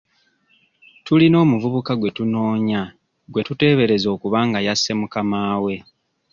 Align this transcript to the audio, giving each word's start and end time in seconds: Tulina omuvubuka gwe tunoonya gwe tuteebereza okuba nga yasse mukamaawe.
Tulina 1.05 1.37
omuvubuka 1.43 1.91
gwe 1.95 2.11
tunoonya 2.17 2.81
gwe 3.31 3.41
tuteebereza 3.47 4.07
okuba 4.15 4.39
nga 4.47 4.59
yasse 4.67 4.91
mukamaawe. 4.99 5.75